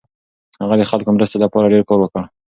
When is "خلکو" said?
0.89-1.09